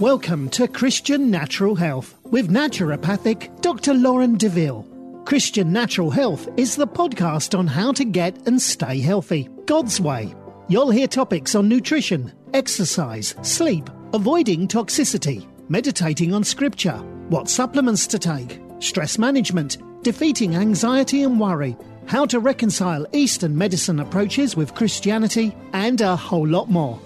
[0.00, 3.94] Welcome to Christian Natural Health with naturopathic Dr.
[3.94, 4.86] Lauren DeVille.
[5.24, 10.32] Christian Natural Health is the podcast on how to get and stay healthy, God's way.
[10.68, 18.20] You'll hear topics on nutrition, exercise, sleep, avoiding toxicity, meditating on scripture, what supplements to
[18.20, 21.76] take, stress management, defeating anxiety and worry,
[22.06, 27.00] how to reconcile Eastern medicine approaches with Christianity, and a whole lot more.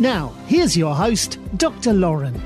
[0.00, 1.92] Now, here's your host, Dr.
[1.92, 2.40] Lauren.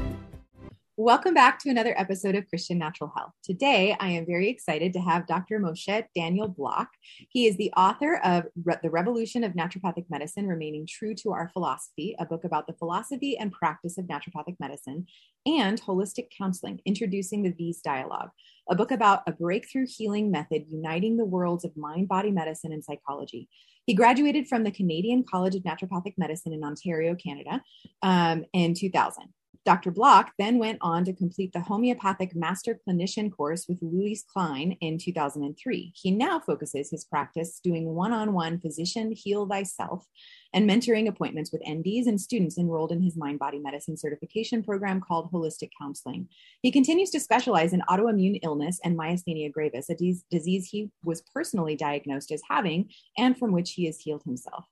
[0.96, 3.32] Welcome back to another episode of Christian Natural Health.
[3.44, 5.58] Today, I am very excited to have Dr.
[5.58, 6.88] Moshe Daniel Block.
[7.28, 11.50] He is the author of Re- The Revolution of Naturopathic Medicine Remaining True to Our
[11.52, 15.04] Philosophy, a book about the philosophy and practice of naturopathic medicine,
[15.44, 18.30] and Holistic Counseling, Introducing the Vis Dialogue,
[18.68, 22.84] a book about a breakthrough healing method uniting the worlds of mind body medicine and
[22.84, 23.48] psychology.
[23.86, 27.62] He graduated from the Canadian College of Naturopathic Medicine in Ontario, Canada,
[28.02, 29.32] um, in 2000.
[29.64, 29.92] Dr.
[29.92, 34.98] Block then went on to complete the homeopathic master clinician course with Louis Klein in
[34.98, 35.92] 2003.
[35.94, 40.06] He now focuses his practice doing one on one physician heal thyself
[40.54, 45.00] and mentoring appointments with NDs and students enrolled in his mind body medicine certification program
[45.00, 46.28] called Holistic Counseling.
[46.62, 49.96] He continues to specialize in autoimmune illness and myasthenia gravis, a
[50.30, 54.66] disease he was personally diagnosed as having and from which he has healed himself.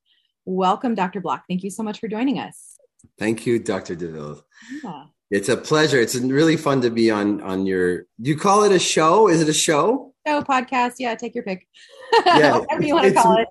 [0.45, 1.20] Welcome, Dr.
[1.20, 1.45] Block.
[1.48, 2.77] Thank you so much for joining us.
[3.19, 3.95] Thank you, Dr.
[3.95, 4.45] DeVille.
[4.83, 5.05] Yeah.
[5.31, 6.01] It's a pleasure.
[6.01, 7.98] It's really fun to be on on your.
[8.20, 9.28] Do you call it a show?
[9.28, 10.12] Is it a show?
[10.27, 10.95] Show podcast.
[10.98, 11.67] Yeah, take your pick.
[12.27, 13.47] Yeah, whatever you want to call it.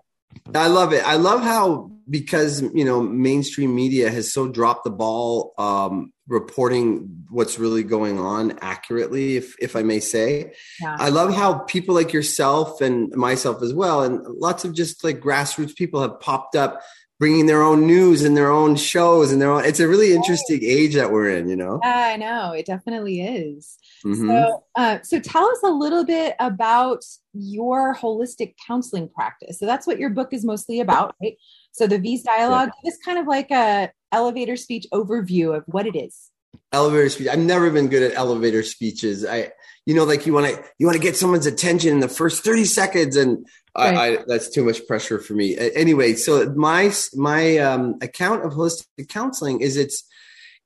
[0.54, 1.06] I love it.
[1.06, 7.26] I love how because you know mainstream media has so dropped the ball um, reporting
[7.30, 10.54] what's really going on accurately, if if I may say.
[10.82, 10.96] Yeah.
[11.00, 15.20] I love how people like yourself and myself as well, and lots of just like
[15.20, 16.82] grassroots people have popped up
[17.20, 20.62] bringing their own news and their own shows and their own it's a really interesting
[20.64, 24.28] age that we're in you know i know it definitely is mm-hmm.
[24.28, 29.86] so uh, so tell us a little bit about your holistic counseling practice so that's
[29.86, 31.38] what your book is mostly about right
[31.72, 32.90] so the vis dialogue yeah.
[32.90, 36.32] is kind of like a elevator speech overview of what it is
[36.72, 39.52] elevator speech i've never been good at elevator speeches i
[39.86, 42.44] you know like you want to you want to get someone's attention in the first
[42.44, 43.46] 30 seconds and
[43.78, 43.96] Right.
[43.96, 45.58] I, I, that's too much pressure for me.
[45.58, 50.04] Anyway, so my my um, account of holistic counseling is it's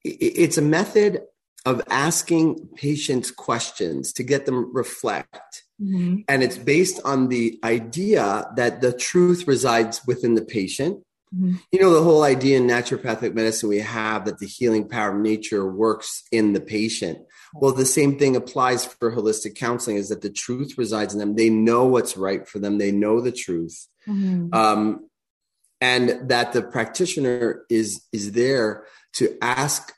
[0.03, 1.21] it's a method
[1.65, 6.17] of asking patients questions to get them reflect, mm-hmm.
[6.27, 11.03] and it's based on the idea that the truth resides within the patient.
[11.33, 11.55] Mm-hmm.
[11.71, 15.21] You know, the whole idea in naturopathic medicine we have that the healing power of
[15.21, 17.19] nature works in the patient.
[17.55, 21.35] Well, the same thing applies for holistic counseling is that the truth resides in them.
[21.35, 23.87] They know what's right for them, they know the truth.
[24.07, 24.53] Mm-hmm.
[24.53, 25.09] Um,
[25.79, 29.93] and that the practitioner is is there to ask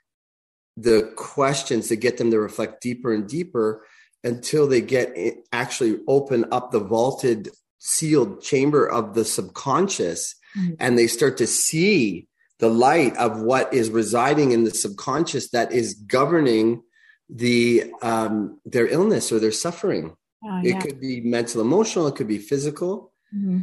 [0.78, 3.86] the questions to get them to reflect deeper and deeper
[4.24, 5.16] until they get
[5.52, 7.50] actually open up the vaulted
[7.80, 10.74] sealed chamber of the subconscious mm-hmm.
[10.80, 12.28] and they start to see
[12.60, 16.82] the light of what is residing in the subconscious that is governing
[17.30, 20.16] the um, their illness or their suffering.
[20.44, 20.78] Oh, yeah.
[20.78, 22.08] It could be mental, emotional.
[22.08, 23.12] It could be physical.
[23.36, 23.62] Mm-hmm.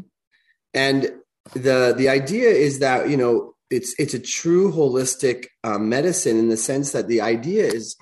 [0.75, 1.13] And
[1.55, 6.49] the the idea is that you know it's it's a true holistic uh, medicine in
[6.49, 7.97] the sense that the idea is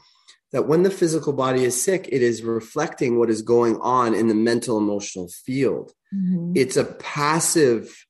[0.52, 4.26] that when the physical body is sick, it is reflecting what is going on in
[4.26, 5.92] the mental emotional field.
[6.12, 6.52] Mm-hmm.
[6.56, 8.04] It's a passive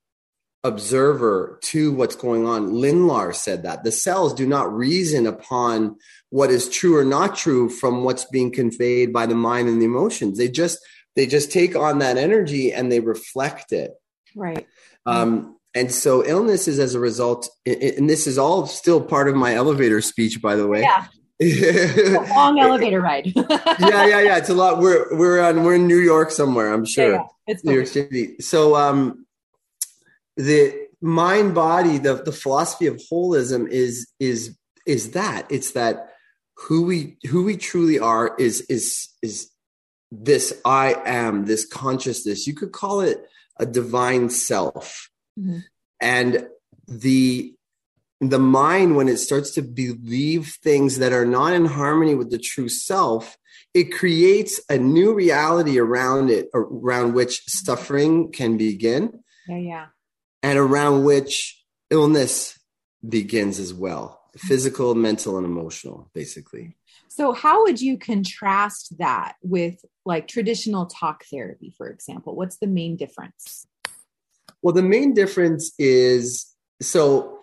[0.63, 2.71] observer to what's going on.
[2.71, 5.97] Lindlahr said that the cells do not reason upon
[6.29, 9.85] what is true or not true from what's being conveyed by the mind and the
[9.85, 10.37] emotions.
[10.37, 10.79] They just
[11.15, 13.91] they just take on that energy and they reflect it.
[14.35, 14.65] Right.
[15.05, 19.35] Um, and so illness is as a result, and this is all still part of
[19.35, 20.81] my elevator speech, by the way.
[20.81, 21.07] Yeah.
[21.39, 23.33] a long elevator ride.
[23.35, 24.37] yeah, yeah, yeah.
[24.37, 24.77] It's a lot.
[24.77, 27.13] We're we're on we're in New York somewhere, I'm sure.
[27.13, 27.23] Yeah, yeah.
[27.47, 28.35] It's New York City.
[28.39, 29.25] So um
[30.37, 36.09] the mind body the the philosophy of holism is is is that it's that
[36.55, 39.49] who we who we truly are is is is
[40.11, 43.25] this i am this consciousness you could call it
[43.57, 45.09] a divine self
[45.39, 45.59] mm-hmm.
[45.99, 46.47] and
[46.87, 47.53] the
[48.19, 52.37] the mind when it starts to believe things that are not in harmony with the
[52.37, 53.37] true self
[53.73, 59.85] it creates a new reality around it around which suffering can begin yeah yeah
[60.43, 62.59] and around which illness
[63.07, 66.77] begins as well physical, mental, and emotional, basically.
[67.09, 72.35] So, how would you contrast that with like traditional talk therapy, for example?
[72.35, 73.65] What's the main difference?
[74.61, 76.47] Well, the main difference is
[76.81, 77.39] so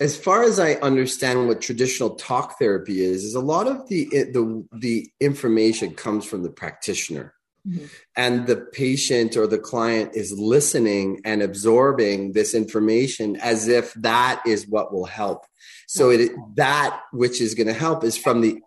[0.00, 4.06] as far as I understand what traditional talk therapy is, is a lot of the
[4.10, 7.34] the the information comes from the practitioner.
[7.66, 7.86] Mm-hmm.
[8.16, 14.42] And the patient or the client is listening and absorbing this information as if that
[14.44, 15.46] is what will help.
[15.86, 18.60] So it that which is going to help is from the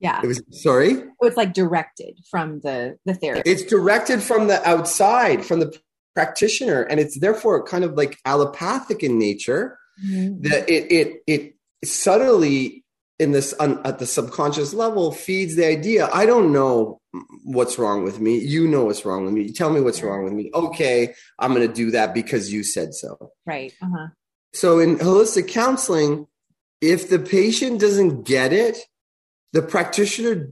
[0.00, 0.20] yeah.
[0.22, 0.96] It was sorry.
[0.96, 3.46] So it's like directed from the the therapist.
[3.46, 5.74] It's directed from the outside, from the
[6.14, 9.78] practitioner, and it's therefore kind of like allopathic in nature.
[10.04, 10.42] Mm-hmm.
[10.42, 12.84] That it it it subtly
[13.18, 16.08] in this on, at the subconscious level feeds the idea.
[16.12, 17.00] I don't know
[17.44, 18.38] what's wrong with me.
[18.38, 19.52] You know what's wrong with me.
[19.52, 20.50] Tell me what's wrong with me.
[20.52, 23.32] Okay, I'm going to do that because you said so.
[23.46, 23.72] Right.
[23.80, 24.08] Uh-huh.
[24.52, 26.26] So in holistic counseling,
[26.80, 28.78] if the patient doesn't get it
[29.54, 30.50] the practitioner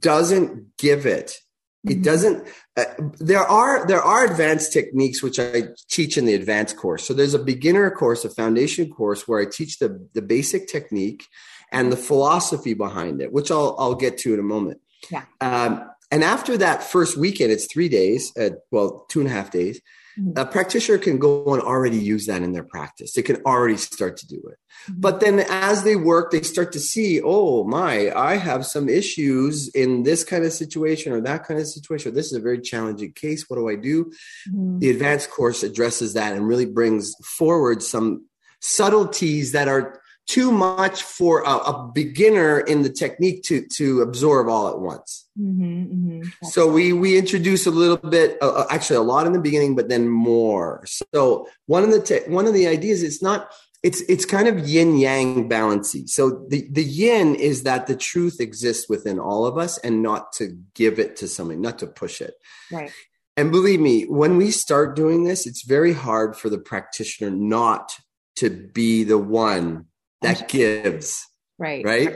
[0.00, 1.38] doesn't give it
[1.86, 2.02] it mm-hmm.
[2.02, 2.84] doesn't uh,
[3.18, 7.06] there are there are advanced techniques which i teach in the advanced course.
[7.06, 11.24] So there's a beginner course a foundation course where i teach the the basic technique
[11.72, 14.80] and the philosophy behind it which i'll i'll get to in a moment.
[15.10, 15.24] Yeah.
[15.40, 19.50] Um, and after that first weekend it's three days uh, well two and a half
[19.50, 19.80] days
[20.18, 20.38] Mm-hmm.
[20.38, 23.12] A practitioner can go and already use that in their practice.
[23.12, 24.58] They can already start to do it.
[24.90, 25.00] Mm-hmm.
[25.00, 29.68] But then as they work, they start to see, oh my, I have some issues
[29.68, 32.14] in this kind of situation or that kind of situation.
[32.14, 33.48] This is a very challenging case.
[33.48, 34.06] What do I do?
[34.48, 34.78] Mm-hmm.
[34.78, 38.26] The advanced course addresses that and really brings forward some
[38.60, 44.48] subtleties that are too much for a, a, beginner in the technique to to absorb
[44.48, 45.28] all at once.
[45.38, 46.46] Mm-hmm, mm-hmm.
[46.46, 49.76] So we we introduce a little bit, uh, uh, actually a lot in the beginning,
[49.76, 50.84] but then more.
[51.12, 53.52] So one of the te- one of the ideas it's not
[53.82, 56.06] it's it's kind of yin yang balancy.
[56.08, 60.32] So the the yin is that the truth exists within all of us, and not
[60.34, 62.34] to give it to somebody, not to push it.
[62.72, 62.90] Right.
[63.36, 67.92] And believe me, when we start doing this, it's very hard for the practitioner not
[68.36, 69.86] to be the one
[70.26, 71.26] that gives.
[71.58, 71.84] Right.
[71.84, 72.08] Right.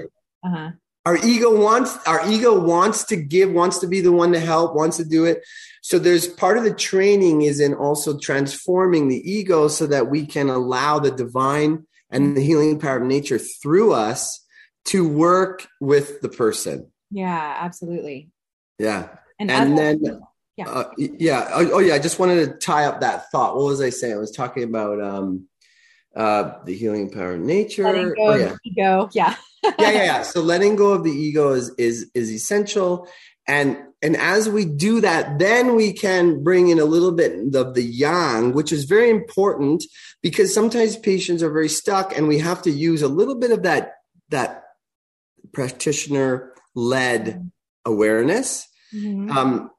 [0.45, 0.71] Uh-huh.
[1.07, 4.75] Our ego wants our ego wants to give, wants to be the one to help,
[4.75, 5.43] wants to do it.
[5.83, 10.27] So there's part of the training is in also transforming the ego so that we
[10.27, 14.45] can allow the divine and the healing power of nature through us
[14.87, 16.91] to work with the person.
[17.11, 18.31] Yeah, absolutely.
[18.79, 19.09] Yeah.
[19.39, 20.21] And, and then
[20.57, 20.69] yeah.
[20.69, 21.49] Uh, yeah.
[21.55, 21.95] Oh, oh, yeah.
[21.95, 23.57] I just wanted to tie up that thought.
[23.57, 24.15] What was I saying?
[24.15, 25.49] I was talking about um
[26.15, 27.85] uh, the healing power of nature.
[27.85, 28.57] Letting go oh, yeah.
[28.65, 29.09] ego.
[29.13, 29.37] Yeah.
[29.63, 30.23] yeah, yeah, yeah.
[30.25, 33.09] So letting go of the ego is is is essential.
[33.47, 37.75] And and as we do that, then we can bring in a little bit of
[37.75, 39.85] the yang, which is very important
[40.23, 43.63] because sometimes patients are very stuck and we have to use a little bit of
[43.65, 43.95] that
[44.31, 44.65] that
[45.53, 47.51] practitioner led
[47.85, 48.67] awareness.
[48.95, 49.31] Mm-hmm.
[49.31, 49.71] Um,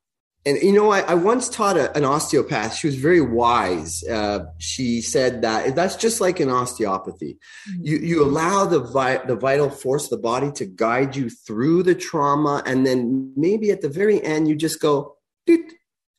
[0.46, 2.76] and you know, I, I once taught a, an osteopath.
[2.76, 4.04] She was very wise.
[4.04, 7.38] Uh, she said that that's just like an osteopathy.
[7.70, 7.82] Mm-hmm.
[7.84, 11.84] You you allow the vi- the vital force of the body to guide you through
[11.84, 15.16] the trauma, and then maybe at the very end you just go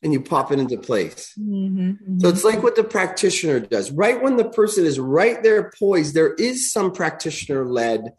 [0.03, 1.33] and you pop it into place.
[1.39, 2.19] Mm-hmm, mm-hmm.
[2.19, 3.91] So it's like what the practitioner does.
[3.91, 8.13] Right when the person is right there poised, there is some practitioner led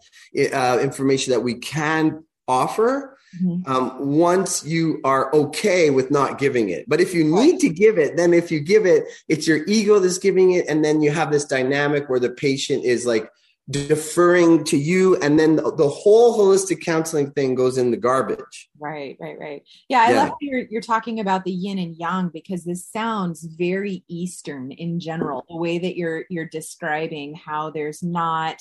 [0.52, 3.70] uh, information that we can offer mm-hmm.
[3.70, 6.88] um, once you are okay with not giving it.
[6.88, 9.98] But if you need to give it, then if you give it, it's your ego
[9.98, 10.66] that's giving it.
[10.68, 13.28] And then you have this dynamic where the patient is like
[13.70, 15.16] deferring to you.
[15.16, 18.68] And then the, the whole holistic counseling thing goes in the garbage.
[18.78, 19.62] Right, right, right.
[19.88, 20.22] Yeah, I yeah.
[20.24, 25.00] love you're, you're talking about the yin and yang because this sounds very Eastern in
[25.00, 28.60] general, the way that you're you're describing how there's not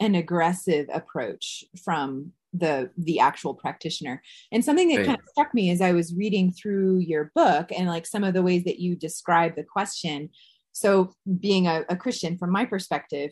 [0.00, 4.22] an aggressive approach from the the actual practitioner.
[4.50, 5.06] And something that right.
[5.06, 8.34] kind of struck me as i was reading through your book and like some of
[8.34, 10.30] the ways that you describe the question.
[10.72, 13.30] So being a, a christian from my perspective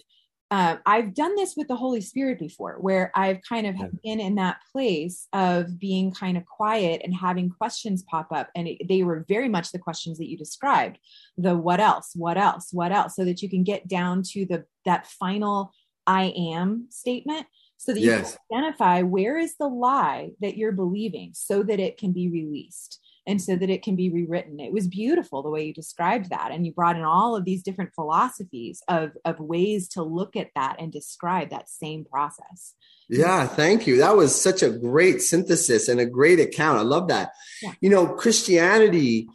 [0.52, 4.34] uh, I've done this with the Holy Spirit before, where I've kind of been in
[4.34, 8.50] that place of being kind of quiet and having questions pop up.
[8.56, 10.98] And it, they were very much the questions that you described.
[11.38, 14.64] The what else, what else, what else, so that you can get down to the
[14.84, 15.72] that final
[16.06, 17.46] I am statement
[17.80, 18.37] so that you yes.
[18.52, 23.00] can identify where is the lie that you're believing so that it can be released
[23.26, 24.60] and so that it can be rewritten.
[24.60, 26.50] It was beautiful the way you described that.
[26.52, 30.50] And you brought in all of these different philosophies of, of ways to look at
[30.54, 32.75] that and describe that same process.
[33.08, 33.96] Yeah, thank you.
[33.96, 36.80] That was such a great synthesis and a great account.
[36.80, 37.30] I love that.
[37.62, 37.72] Yeah.
[37.80, 39.26] You know, Christianity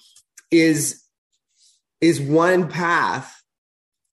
[0.51, 1.03] is
[1.99, 3.41] is one path.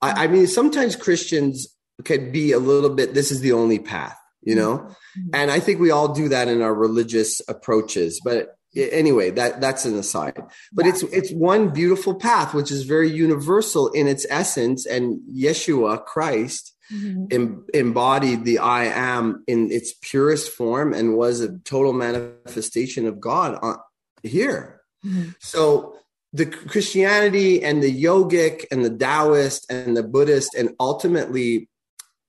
[0.01, 4.17] I, I mean, sometimes Christians can be a little bit, this is the only path
[4.43, 5.29] you know mm-hmm.
[5.33, 9.85] and i think we all do that in our religious approaches but anyway that that's
[9.85, 10.91] an aside but yeah.
[10.91, 16.73] it's it's one beautiful path which is very universal in its essence and yeshua christ
[16.93, 17.27] mm-hmm.
[17.31, 23.21] em- embodied the I am in its purest form and was a total manifestation of
[23.21, 23.77] God on,
[24.23, 24.81] here.
[25.05, 25.31] Mm-hmm.
[25.41, 25.97] So
[26.33, 31.69] the Christianity and the yogic and the Taoist and the Buddhist and ultimately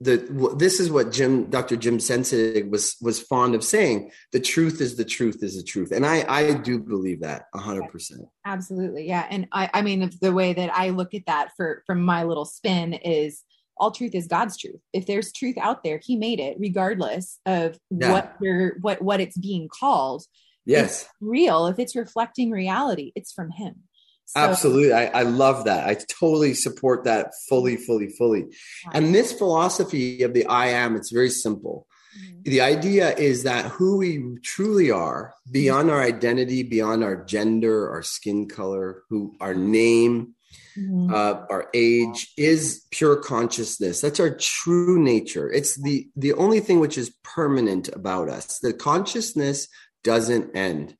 [0.03, 1.75] the this is what Jim Dr.
[1.75, 5.91] Jim Sensenig was was fond of saying the truth is the truth is the truth.
[5.91, 9.25] And I I do believe that 100% absolutely yeah.
[9.29, 12.45] And I I mean the way that I look at that for from my little
[12.45, 13.43] spin is
[13.77, 14.81] all truth is God's truth.
[14.91, 18.12] If there's truth out there he made it regardless of yeah.
[18.12, 20.25] what you're what what it's being called.
[20.65, 21.10] Yes.
[21.19, 21.67] Real.
[21.67, 23.83] If it's reflecting reality it's from him
[24.25, 24.94] so, Absolutely.
[24.94, 25.88] I, I love that.
[25.88, 28.46] I totally support that fully, fully, fully.
[28.92, 31.88] And this philosophy of the I am, it's very simple.
[32.18, 32.42] Mm-hmm.
[32.44, 38.01] The idea is that who we truly are, beyond our identity, beyond our gender, our
[38.01, 40.36] skin color, who our name,
[40.77, 41.13] mm-hmm.
[41.13, 44.01] uh, our age, is pure consciousness.
[44.01, 45.51] That's our true nature.
[45.51, 48.60] It's the the only thing which is permanent about us.
[48.60, 49.68] The consciousness
[50.03, 50.96] doesn't end.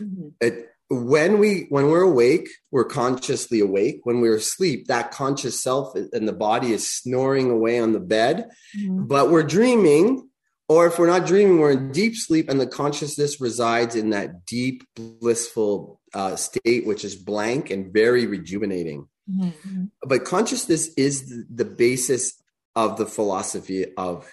[0.00, 0.28] Mm-hmm.
[0.40, 5.94] It when we when we're awake we're consciously awake when we're asleep that conscious self
[5.96, 9.04] and the body is snoring away on the bed mm-hmm.
[9.06, 10.28] but we're dreaming
[10.68, 14.46] or if we're not dreaming we're in deep sleep and the consciousness resides in that
[14.46, 19.84] deep blissful uh, state which is blank and very rejuvenating mm-hmm.
[20.02, 22.40] but consciousness is the, basis
[22.76, 24.32] of the philosophy of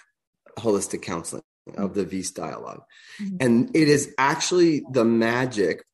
[0.56, 1.42] holistic counseling
[1.76, 2.82] of the Viste dialogue.
[3.20, 3.36] Mm-hmm.
[3.40, 5.84] And it is actually the magic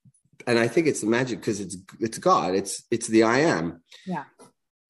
[0.46, 2.54] and I think it's the magic because it's it's God.
[2.54, 3.82] It's it's the I am.
[4.06, 4.24] Yeah.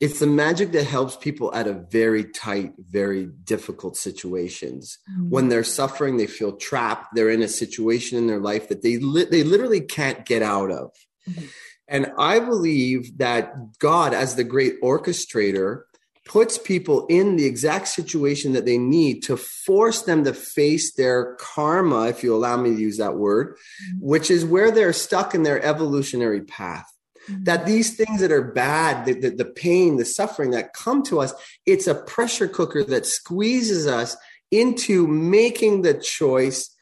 [0.01, 4.99] It's the magic that helps people out of very tight, very difficult situations.
[5.11, 5.29] Mm-hmm.
[5.29, 7.15] When they're suffering, they feel trapped.
[7.15, 10.71] They're in a situation in their life that they li- they literally can't get out
[10.71, 10.93] of.
[11.29, 11.47] Mm-hmm.
[11.89, 15.83] And I believe that God, as the great orchestrator,
[16.31, 21.35] puts people in the exact situation that they need to force them to face their
[21.41, 24.07] karma, if you allow me to use that word, mm-hmm.
[24.07, 26.87] which is where they're stuck in their evolutionary path.
[27.29, 27.43] Mm-hmm.
[27.43, 31.19] That these things that are bad, the, the, the pain, the suffering that come to
[31.19, 31.35] us,
[31.67, 34.17] it's a pressure cooker that squeezes us
[34.53, 36.73] into making the choice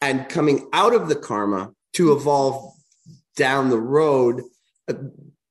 [0.00, 2.20] and coming out of the karma to mm-hmm.
[2.20, 2.74] evolve
[3.36, 4.42] down the road.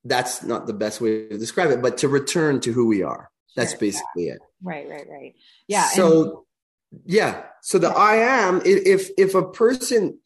[0.04, 3.30] That's not the best way to describe it, but to return to who we are.
[3.58, 4.34] That's basically yeah.
[4.34, 4.40] it.
[4.62, 5.36] Right, right, right.
[5.68, 5.88] Yeah.
[5.88, 6.46] So,
[6.92, 7.44] and- yeah.
[7.62, 10.20] So the I am, if if a person,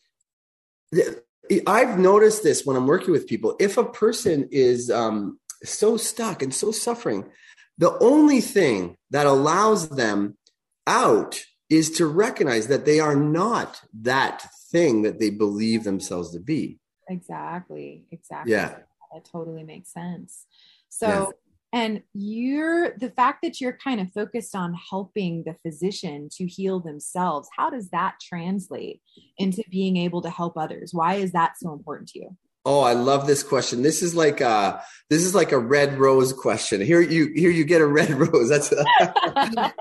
[1.65, 3.55] I've noticed this when I'm working with people.
[3.59, 7.29] If a person is um, so stuck and so suffering,
[7.77, 10.38] the only thing that allows them
[10.85, 16.39] out is to recognize that they are not that thing that they believe themselves to
[16.39, 16.79] be.
[17.07, 18.03] Exactly.
[18.11, 18.51] Exactly.
[18.51, 18.77] Yeah.
[19.13, 20.45] That totally makes sense.
[20.89, 21.25] So yeah
[21.73, 26.79] and you're the fact that you're kind of focused on helping the physician to heal
[26.79, 29.01] themselves how does that translate
[29.37, 30.93] into being able to help others?
[30.93, 32.37] Why is that so important to you?
[32.63, 33.81] Oh i love this question.
[33.81, 36.81] This is like a this is like a red rose question.
[36.81, 38.49] Here you here you get a red rose.
[38.49, 39.73] That's a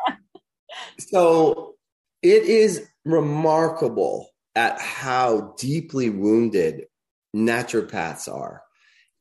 [0.99, 1.75] so
[2.23, 6.87] it is remarkable at how deeply wounded
[7.35, 8.63] naturopaths are.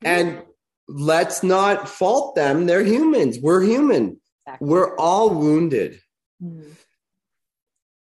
[0.03, 0.43] And
[0.89, 2.65] let's not fault them.
[2.65, 3.37] They're humans.
[3.39, 4.19] We're human.
[4.47, 4.67] Exactly.
[4.67, 6.01] We're all wounded.
[6.43, 6.71] Mm-hmm.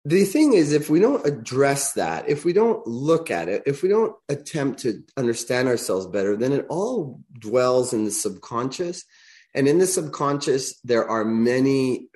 [0.08, 3.82] The thing is, if we don't address that, if we don't look at it, if
[3.82, 9.04] we don't attempt to understand ourselves better, then it all dwells in the subconscious.
[9.56, 12.10] And in the subconscious, there are many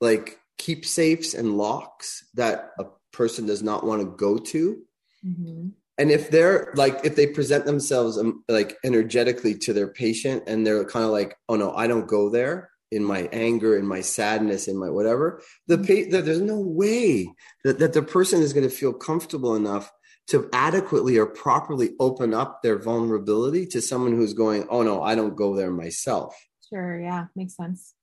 [0.00, 4.82] like keepsakes and locks that a person does not want to go to.
[5.24, 5.68] Mm-hmm
[6.00, 10.66] and if they're like if they present themselves um, like energetically to their patient and
[10.66, 14.00] they're kind of like oh no i don't go there in my anger in my
[14.00, 16.10] sadness in my whatever the mm-hmm.
[16.10, 17.30] there's no way
[17.64, 19.92] that, that the person is going to feel comfortable enough
[20.26, 25.14] to adequately or properly open up their vulnerability to someone who's going oh no i
[25.14, 26.34] don't go there myself
[26.70, 27.94] sure yeah makes sense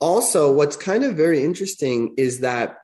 [0.00, 2.78] also what's kind of very interesting is that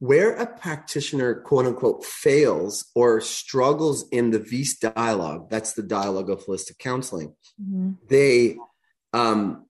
[0.00, 6.30] where a practitioner, quote unquote, fails or struggles in the Viste dialogue, that's the dialogue
[6.30, 7.92] of holistic counseling, mm-hmm.
[8.08, 8.56] they,
[9.12, 9.66] um,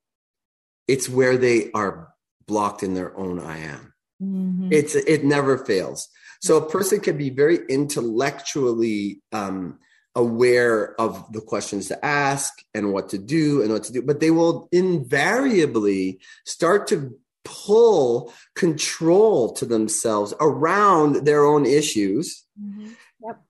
[0.88, 2.14] it's where they are
[2.46, 3.92] blocked in their own I am.
[4.22, 4.68] Mm-hmm.
[4.72, 6.08] It's, it never fails.
[6.40, 9.78] So a person can be very intellectually, um,
[10.16, 14.20] aware of the questions to ask and what to do and what to do, but
[14.20, 17.16] they will invariably start to
[17.50, 22.44] pull control to themselves around their own issues.
[22.60, 22.92] Mm-hmm.
[23.24, 23.42] Yep.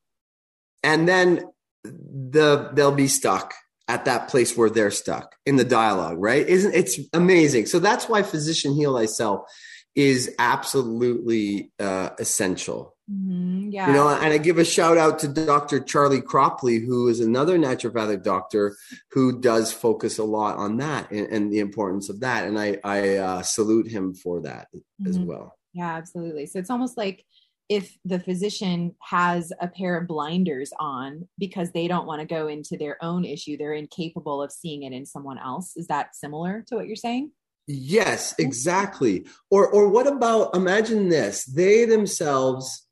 [0.82, 1.44] And then
[1.84, 3.54] the they'll be stuck
[3.88, 6.46] at that place where they're stuck in the dialogue, right?
[6.46, 7.66] Isn't it's amazing?
[7.66, 9.42] So that's why physician heal thyself
[9.94, 12.94] is absolutely uh, essential.
[13.10, 13.70] Mm-hmm.
[13.70, 13.88] Yeah.
[13.88, 15.80] You know, and I give a shout out to Dr.
[15.80, 18.76] Charlie Cropley, who is another naturopathic doctor
[19.10, 22.46] who does focus a lot on that and, and the importance of that.
[22.46, 25.08] And I, I uh, salute him for that mm-hmm.
[25.08, 25.56] as well.
[25.72, 26.46] Yeah, absolutely.
[26.46, 27.24] So it's almost like
[27.68, 32.48] if the physician has a pair of blinders on because they don't want to go
[32.48, 35.76] into their own issue, they're incapable of seeing it in someone else.
[35.76, 37.30] Is that similar to what you're saying?
[37.68, 39.26] Yes, exactly.
[39.48, 41.44] Or or what about imagine this?
[41.44, 42.88] They themselves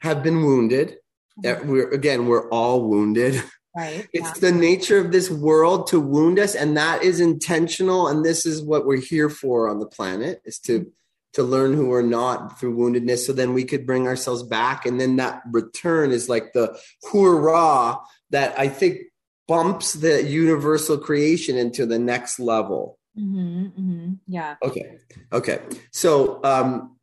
[0.00, 0.96] have been wounded.
[1.42, 3.42] We're again, we're all wounded.
[3.76, 4.08] Right.
[4.12, 4.50] It's yeah.
[4.50, 8.08] the nature of this world to wound us, and that is intentional.
[8.08, 10.90] And this is what we're here for on the planet: is to
[11.34, 14.86] to learn who we're not through woundedness, so then we could bring ourselves back.
[14.86, 16.76] And then that return is like the
[17.12, 18.00] hurrah
[18.30, 19.02] that I think
[19.46, 22.98] bumps the universal creation into the next level.
[23.18, 24.12] Mm-hmm, mm-hmm.
[24.26, 24.56] Yeah.
[24.62, 24.98] Okay.
[25.32, 25.60] Okay.
[25.90, 26.96] So, um,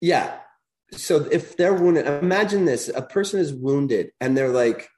[0.00, 0.38] yeah.
[0.92, 4.88] So if they're wounded, imagine this: a person is wounded, and they're like,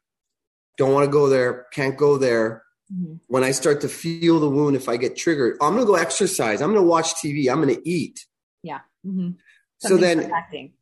[0.76, 1.66] "Don't want to go there.
[1.73, 3.14] Can't go there." Mm-hmm.
[3.26, 5.95] When I start to feel the wound, if I get triggered, I'm going to go
[5.97, 6.62] exercise.
[6.62, 7.50] I'm going to watch TV.
[7.50, 8.26] I'm going to eat.
[8.62, 8.80] Yeah.
[9.07, 9.30] Mm-hmm.
[9.78, 10.73] So then, deflecting.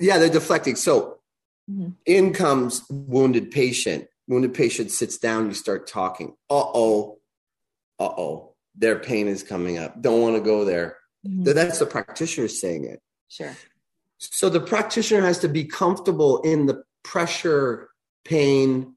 [0.00, 0.76] yeah, they're deflecting.
[0.76, 1.20] So
[1.70, 1.90] mm-hmm.
[2.06, 4.08] in comes wounded patient.
[4.28, 5.46] Wounded patient sits down.
[5.46, 6.36] You start talking.
[6.50, 7.18] Uh oh.
[7.98, 10.00] Uh oh their pain is coming up.
[10.00, 10.96] Don't want to go there.
[11.26, 11.44] Mm-hmm.
[11.44, 13.00] That's the practitioner saying it.
[13.28, 13.54] Sure.
[14.30, 17.90] So the practitioner has to be comfortable in the pressure,
[18.24, 18.94] pain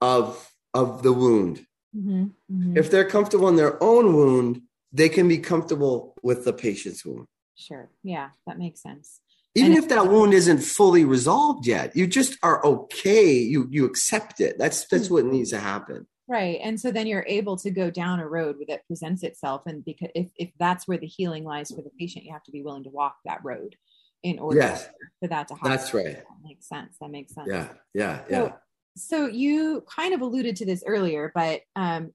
[0.00, 1.66] of of the wound.
[1.96, 2.24] Mm-hmm.
[2.50, 2.76] Mm-hmm.
[2.76, 7.26] If they're comfortable in their own wound, they can be comfortable with the patient's wound.
[7.56, 7.90] Sure.
[8.02, 9.20] Yeah, that makes sense.
[9.54, 13.34] Even and if that wound isn't fully resolved yet, you just are okay.
[13.34, 14.58] You you accept it.
[14.58, 16.06] That's that's what needs to happen.
[16.26, 16.58] Right.
[16.62, 19.62] And so then you're able to go down a road that presents itself.
[19.66, 22.50] And because if, if that's where the healing lies for the patient, you have to
[22.50, 23.76] be willing to walk that road
[24.24, 24.88] in order yes.
[25.20, 25.70] for that to happen.
[25.70, 26.16] That's right.
[26.16, 26.96] That makes sense.
[27.00, 27.46] That makes sense.
[27.48, 27.68] Yeah.
[27.92, 28.22] Yeah.
[28.28, 28.36] Yeah.
[28.36, 28.54] So,
[28.96, 32.12] so you kind of alluded to this earlier, but um,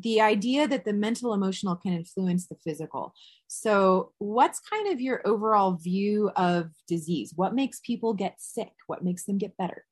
[0.00, 3.14] the idea that the mental emotional can influence the physical.
[3.48, 7.32] So, what's kind of your overall view of disease?
[7.34, 8.72] What makes people get sick?
[8.86, 9.84] What makes them get better?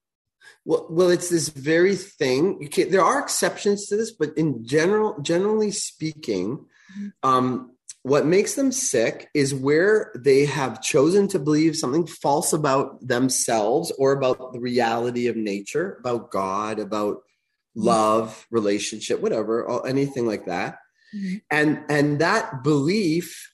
[0.64, 2.68] Well, well, it's this very thing.
[2.90, 6.66] there are exceptions to this, but in general, generally speaking,
[6.98, 7.08] mm-hmm.
[7.22, 7.71] um,
[8.02, 13.92] what makes them sick is where they have chosen to believe something false about themselves
[13.96, 17.86] or about the reality of nature, about God, about mm-hmm.
[17.86, 20.78] love, relationship, whatever, anything like that.
[21.14, 21.36] Mm-hmm.
[21.50, 23.52] And and that belief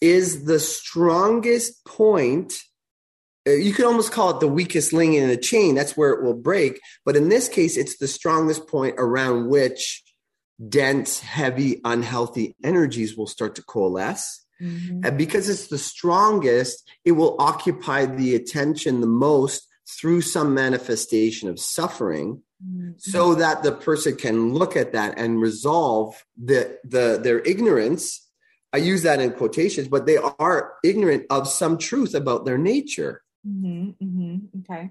[0.00, 2.62] is the strongest point
[3.46, 5.74] uh, you could almost call it the weakest link in the chain.
[5.74, 6.80] That's where it will break.
[7.04, 10.02] But in this case, it's the strongest point around which
[10.68, 14.44] dense, heavy, unhealthy energies will start to coalesce.
[14.60, 15.04] Mm-hmm.
[15.04, 21.48] And because it's the strongest, it will occupy the attention the most through some manifestation
[21.48, 22.42] of suffering.
[22.64, 22.92] Mm-hmm.
[22.98, 28.22] So that the person can look at that and resolve the, the their ignorance
[28.72, 33.22] I use that in quotations, but they are ignorant of some truth about their nature.
[33.46, 34.60] Mm-hmm, mm-hmm.
[34.60, 34.90] Okay.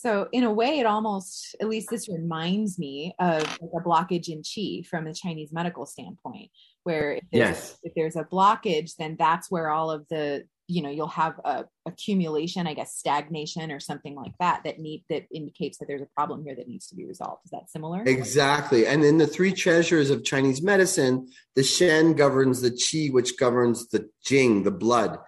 [0.00, 4.28] So in a way, it almost, at least this reminds me of like a blockage
[4.28, 6.50] in chi from the Chinese medical standpoint,
[6.84, 7.78] where if there's, yes.
[7.82, 11.64] if there's a blockage, then that's where all of the, you know, you'll have a
[11.84, 16.08] accumulation, I guess, stagnation or something like that that need that indicates that there's a
[16.14, 17.40] problem here that needs to be resolved.
[17.46, 18.04] Is that similar?
[18.06, 18.86] Exactly.
[18.86, 23.88] And in the three treasures of Chinese medicine, the Shen governs the Qi, which governs
[23.88, 25.18] the Jing, the blood.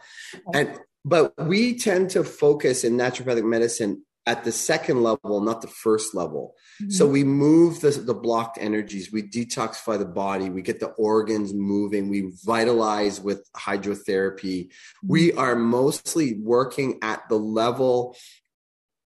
[0.48, 0.60] Okay.
[0.60, 5.66] And but we tend to focus in naturopathic medicine at the second level, not the
[5.68, 6.54] first level.
[6.80, 6.90] Mm-hmm.
[6.90, 11.52] So we move the, the blocked energies, we detoxify the body, we get the organs
[11.52, 14.68] moving, we vitalize with hydrotherapy.
[14.68, 15.08] Mm-hmm.
[15.08, 18.16] We are mostly working at the level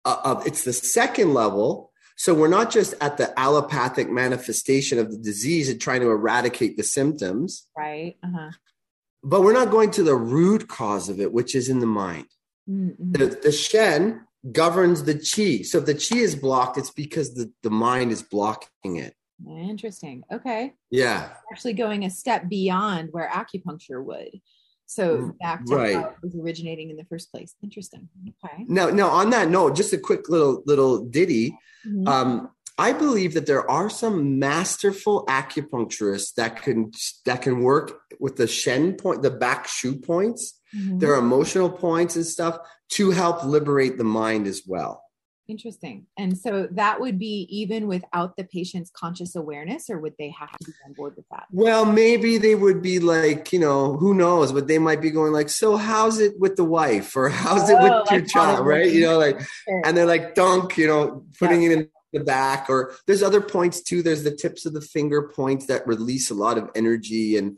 [0.05, 1.91] of it's the second level.
[2.15, 6.77] So we're not just at the allopathic manifestation of the disease and trying to eradicate
[6.77, 7.67] the symptoms.
[7.75, 8.17] Right.
[8.23, 8.51] Uh-huh
[9.23, 12.27] but we're not going to the root cause of it, which is in the mind.
[12.69, 13.13] Mm-hmm.
[13.13, 15.63] The, the Shen governs the chi.
[15.63, 19.13] So if the chi is blocked, it's because the, the mind is blocking it.
[19.47, 20.23] Interesting.
[20.31, 20.73] Okay.
[20.89, 21.29] Yeah.
[21.51, 24.41] Actually going a step beyond where acupuncture would.
[24.87, 25.95] So mm, back to right.
[25.95, 27.55] how it was originating in the first place.
[27.61, 28.07] Interesting.
[28.29, 28.65] Okay.
[28.67, 31.51] Now, now on that note, just a quick little little ditty.
[31.85, 32.07] Mm-hmm.
[32.07, 36.91] Um, I believe that there are some masterful acupuncturists that can
[37.25, 40.99] that can work with the shen point, the back shu points, mm-hmm.
[40.99, 42.57] their emotional points and stuff
[42.89, 45.03] to help liberate the mind as well.
[45.47, 46.07] Interesting.
[46.17, 50.51] And so that would be even without the patient's conscious awareness, or would they have
[50.51, 51.45] to be on board with that?
[51.51, 55.31] Well, maybe they would be like, you know, who knows, but they might be going
[55.31, 58.65] like, so how's it with the wife or how's oh, it with like your child,
[58.67, 58.91] right?
[58.91, 59.39] You know, like,
[59.85, 61.69] and they're like, dunk, you know, putting yeah.
[61.69, 65.29] it in the back or there's other points too there's the tips of the finger
[65.35, 67.57] points that release a lot of energy and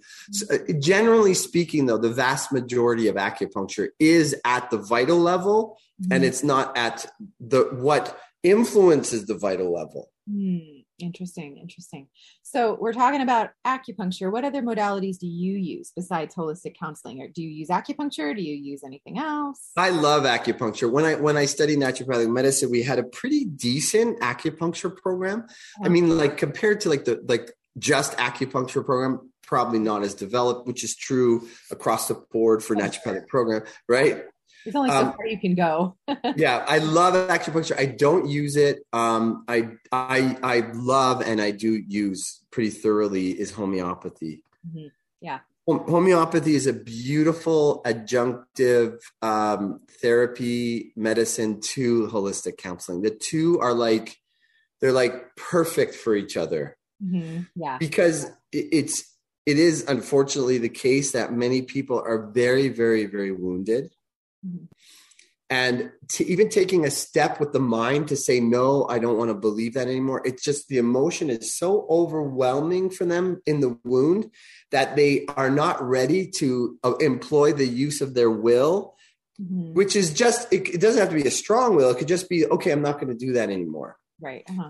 [0.52, 6.14] uh, generally speaking though the vast majority of acupuncture is at the vital level mm-hmm.
[6.14, 7.06] and it's not at
[7.40, 10.79] the what influences the vital level mm.
[11.00, 12.08] Interesting, interesting.
[12.44, 14.32] So we're talking about acupuncture.
[14.32, 17.22] What other modalities do you use besides holistic counseling?
[17.22, 18.36] Or do you use acupuncture?
[18.36, 19.72] Do you use anything else?
[19.78, 20.92] I love acupuncture.
[20.92, 25.46] When I when I studied naturopathic medicine, we had a pretty decent acupuncture program.
[25.48, 25.90] I uh-huh.
[25.90, 30.84] mean, like compared to like the like just acupuncture program, probably not as developed, which
[30.84, 34.24] is true across the board for naturopathic program, right?
[34.64, 35.96] There's only so um, far you can go.
[36.36, 37.80] yeah, I love acupuncture.
[37.80, 38.80] I don't use it.
[38.92, 44.44] Um, I I I love and I do use pretty thoroughly is homeopathy.
[44.68, 44.88] Mm-hmm.
[45.22, 45.40] Yeah.
[45.68, 53.02] Homeopathy is a beautiful adjunctive um, therapy medicine to holistic counseling.
[53.02, 54.18] The two are like
[54.82, 56.76] they're like perfect for each other.
[57.04, 57.44] Mm-hmm.
[57.56, 57.78] Yeah.
[57.78, 63.92] Because it's it is unfortunately the case that many people are very very very wounded
[64.46, 64.66] Mm-hmm.
[65.52, 69.32] And to even taking a step with the mind to say, no, I don't want
[69.32, 70.22] to believe that anymore.
[70.24, 74.30] It's just the emotion is so overwhelming for them in the wound
[74.70, 78.94] that they are not ready to uh, employ the use of their will,
[79.42, 79.74] mm-hmm.
[79.74, 81.90] which is just, it, it, doesn't have to be a strong will.
[81.90, 83.98] It could just be, okay, I'm not going to do that anymore.
[84.22, 84.44] Right.
[84.48, 84.70] Uh-huh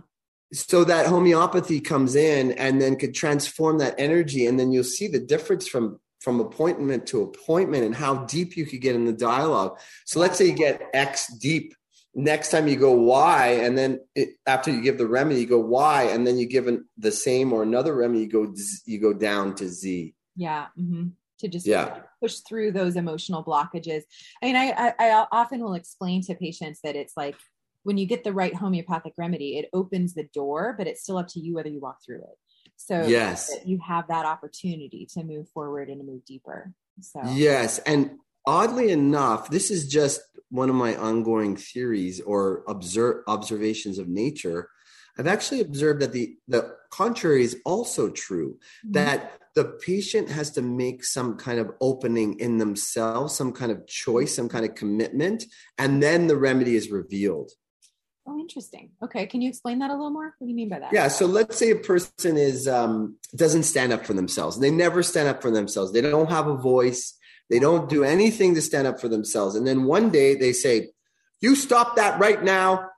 [0.51, 5.07] so that homeopathy comes in and then could transform that energy and then you'll see
[5.07, 9.13] the difference from from appointment to appointment and how deep you could get in the
[9.13, 9.79] dialogue.
[10.05, 11.73] So let's say you get X deep.
[12.15, 15.59] Next time you go Y, and then it, after you give the remedy, you go
[15.59, 18.53] Y, and then you give an, the same or another remedy, you go
[18.85, 20.13] you go down to Z.
[20.35, 20.67] Yeah.
[20.77, 21.09] Mm-hmm.
[21.39, 22.01] To just yeah.
[22.21, 24.01] push through those emotional blockages.
[24.41, 27.35] I mean, I, I I often will explain to patients that it's like
[27.83, 31.27] when you get the right homeopathic remedy, it opens the door, but it's still up
[31.29, 32.37] to you whether you walk through it.
[32.79, 36.73] So yes, you have that opportunity to move forward and to move deeper.
[37.01, 38.11] So yes, and
[38.47, 44.69] oddly enough, this is just one of my ongoing theories or observe observations of nature.
[45.17, 48.59] I've actually observed that the the contrary is also true.
[48.85, 48.93] Mm-hmm.
[48.93, 53.87] That the patient has to make some kind of opening in themselves, some kind of
[53.87, 55.43] choice, some kind of commitment,
[55.77, 57.51] and then the remedy is revealed.
[58.29, 58.91] Oh, interesting.
[59.01, 60.35] Okay, can you explain that a little more?
[60.37, 60.93] What do you mean by that?
[60.93, 64.59] Yeah, so let's say a person is um, doesn't stand up for themselves.
[64.59, 65.93] They never stand up for themselves.
[65.93, 67.17] They don't have a voice.
[67.49, 69.55] They don't do anything to stand up for themselves.
[69.55, 70.89] And then one day they say,
[71.41, 72.89] "You stop that right now.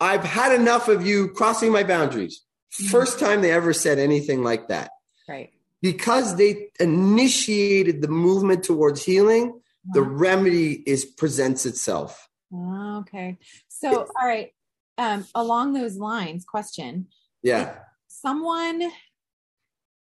[0.00, 2.42] I've had enough of you crossing my boundaries."
[2.80, 2.88] Mm-hmm.
[2.88, 4.92] First time they ever said anything like that.
[5.28, 5.50] Right.
[5.82, 9.92] Because they initiated the movement towards healing, uh-huh.
[9.92, 12.26] the remedy is presents itself.
[12.50, 13.36] Oh, okay.
[13.68, 14.52] So, all right
[14.98, 17.06] um, along those lines, question.
[17.42, 17.70] Yeah.
[17.70, 17.76] If
[18.08, 18.90] someone,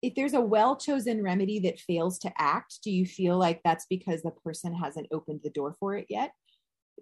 [0.02, 3.86] if there's a well chosen remedy that fails to act, do you feel like that's
[3.90, 6.34] because the person hasn't opened the door for it yet?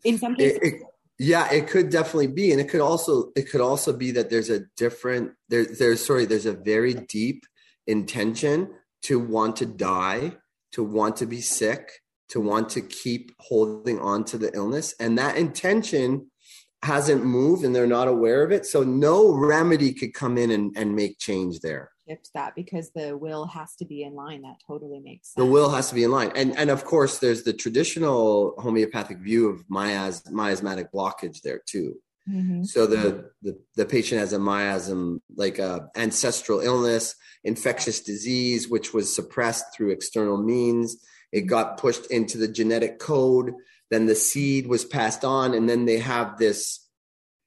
[0.06, 0.60] In some cases.
[0.62, 0.82] It, it,
[1.20, 4.50] yeah, it could definitely be, and it could also it could also be that there's
[4.50, 7.46] a different there there's sorry there's a very deep
[7.86, 10.34] intention to want to die,
[10.72, 11.92] to want to be sick,
[12.30, 16.31] to want to keep holding on to the illness, and that intention
[16.84, 18.66] hasn't moved and they're not aware of it.
[18.66, 21.92] So no remedy could come in and, and make change there.
[22.10, 24.42] Shift that because the will has to be in line.
[24.42, 25.46] That totally makes sense.
[25.46, 26.32] The will has to be in line.
[26.36, 31.98] And and of course there's the traditional homeopathic view of mias, miasmatic blockage there too.
[32.30, 32.64] Mm-hmm.
[32.64, 38.94] So the, the the patient has a miasm, like a ancestral illness, infectious disease, which
[38.94, 40.98] was suppressed through external means.
[41.32, 43.54] It got pushed into the genetic code
[43.92, 46.88] then the seed was passed on and then they have this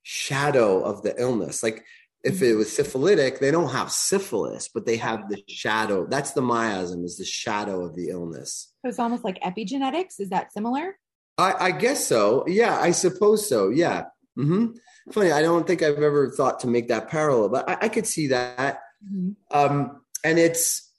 [0.03, 1.63] shadow of the illness.
[1.63, 1.85] Like
[2.23, 6.07] if it was syphilitic they don't have syphilis but they have the shadow.
[6.07, 8.73] That's the miasm is the shadow of the illness.
[8.83, 10.21] So it's almost like epigenetics?
[10.21, 10.99] Is that similar?
[11.39, 12.45] I, I guess so.
[12.47, 13.71] Yeah i suppose so.
[13.71, 14.05] Yeah.
[14.39, 14.73] Mm-hmm.
[15.13, 18.07] funny i don't think i've ever thought to make that parallel but i, I could
[18.07, 18.81] see that.
[19.05, 19.57] Mm-hmm.
[19.57, 20.91] um, and it's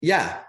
[0.00, 0.40] yeah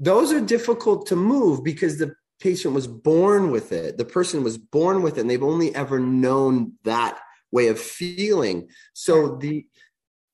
[0.00, 3.98] those are difficult to move because the patient was born with it.
[3.98, 7.18] The person was born with it, and they've only ever known that
[7.52, 8.68] way of feeling.
[8.92, 9.66] So the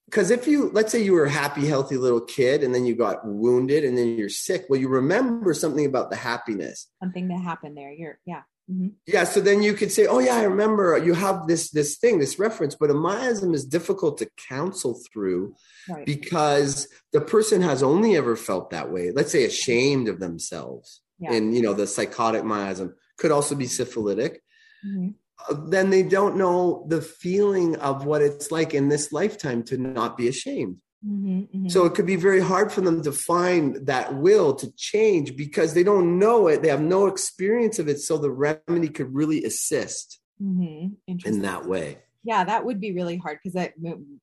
[0.06, 2.94] because if you let's say you were a happy, healthy little kid, and then you
[2.94, 6.88] got wounded, and then you're sick, well, you remember something about the happiness.
[7.02, 7.92] Something that happened there.
[7.92, 8.42] You're yeah.
[8.70, 8.88] Mm-hmm.
[9.06, 9.24] Yeah.
[9.24, 12.38] So then you could say, oh yeah, I remember you have this, this thing, this
[12.38, 15.54] reference, but a miasm is difficult to counsel through
[15.88, 16.04] right.
[16.04, 19.12] because the person has only ever felt that way.
[19.12, 21.00] Let's say ashamed of themselves.
[21.18, 21.32] Yeah.
[21.32, 24.42] And, you know, the sycotic miasm could also be syphilitic.
[24.86, 25.08] Mm-hmm.
[25.48, 29.78] Uh, then they don't know the feeling of what it's like in this lifetime to
[29.78, 30.76] not be ashamed.
[31.06, 31.68] Mm-hmm, mm-hmm.
[31.68, 35.74] So it could be very hard for them to find that will to change because
[35.74, 36.62] they don't know it.
[36.62, 38.00] They have no experience of it.
[38.00, 40.94] So the remedy could really assist mm-hmm.
[41.24, 41.98] in that way.
[42.24, 43.68] Yeah, that would be really hard because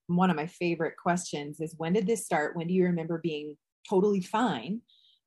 [0.08, 2.56] one of my favorite questions is when did this start?
[2.56, 3.56] When do you remember being
[3.90, 4.82] totally fine?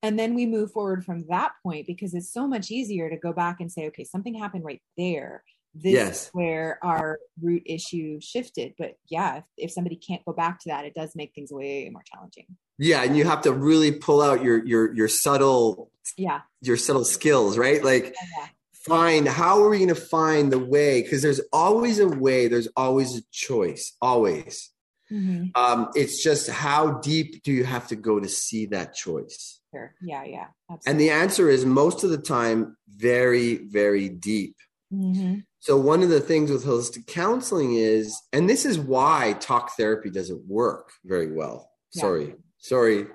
[0.06, 3.32] And then we move forward from that point because it's so much easier to go
[3.32, 5.42] back and say, okay, something happened right there
[5.82, 6.22] this yes.
[6.22, 8.74] is where our root issue shifted.
[8.78, 11.88] But yeah, if, if somebody can't go back to that, it does make things way
[11.92, 12.46] more challenging.
[12.78, 17.04] Yeah, and you have to really pull out your your your subtle yeah your subtle
[17.04, 17.82] skills, right?
[17.82, 18.46] Like yeah.
[18.72, 21.02] find how are we going to find the way?
[21.02, 22.48] Because there's always a way.
[22.48, 23.94] There's always a choice.
[24.00, 24.70] Always.
[25.10, 25.50] Mm-hmm.
[25.54, 29.60] Um, it's just how deep do you have to go to see that choice?
[29.76, 29.94] Sure.
[30.00, 30.46] Yeah, yeah.
[30.70, 30.90] Absolutely.
[30.90, 34.56] And the answer is most of the time very, very deep.
[34.92, 35.40] Mm-hmm.
[35.58, 40.10] So one of the things with holistic counseling is, and this is why talk therapy
[40.10, 41.70] doesn't work very well.
[41.92, 42.02] Yeah.
[42.02, 43.06] Sorry, sorry.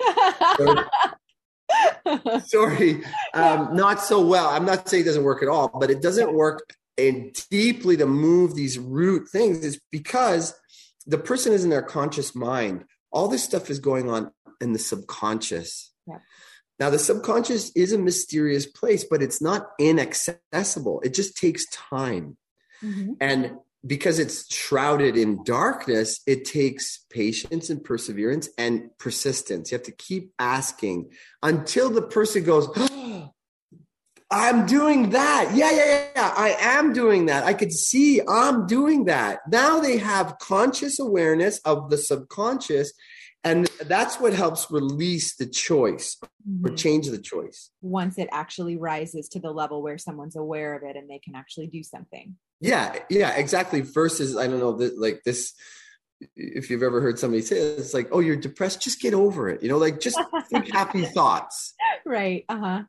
[0.56, 0.84] sorry.
[2.46, 3.04] sorry.
[3.34, 4.46] Um, not so well.
[4.48, 6.62] I'm not saying it doesn't work at all, but it doesn't work
[6.96, 10.54] and deeply to move these root things is because
[11.06, 12.84] the person is in their conscious mind.
[13.10, 15.92] All this stuff is going on in the subconscious.
[16.78, 21.00] Now, the subconscious is a mysterious place, but it's not inaccessible.
[21.02, 22.36] It just takes time.
[22.82, 23.14] Mm-hmm.
[23.20, 23.52] And
[23.86, 29.70] because it's shrouded in darkness, it takes patience and perseverance and persistence.
[29.70, 31.10] You have to keep asking
[31.42, 33.32] until the person goes, oh,
[34.30, 35.52] I'm doing that.
[35.54, 36.34] Yeah, yeah, yeah.
[36.36, 37.44] I am doing that.
[37.44, 39.38] I could see I'm doing that.
[39.48, 42.92] Now they have conscious awareness of the subconscious
[43.46, 46.66] and that's what helps release the choice mm-hmm.
[46.66, 47.70] or change the choice.
[47.80, 51.36] Once it actually rises to the level where someone's aware of it and they can
[51.36, 52.36] actually do something.
[52.60, 53.82] Yeah yeah exactly.
[53.82, 55.54] Versus i don't know like this
[56.34, 58.82] if you've ever heard somebody say it, it's like oh you're depressed?
[58.82, 59.62] Just get over it.
[59.62, 60.18] You know like just
[60.50, 61.74] think happy thoughts.
[62.04, 62.82] Right uh-huh.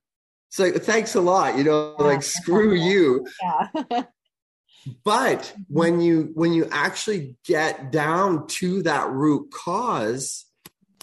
[0.50, 3.28] It's like thanks a lot you know yeah, like screw you.
[3.42, 4.04] Yeah.
[5.04, 5.62] But mm-hmm.
[5.68, 10.47] when you when you actually get down to that root cause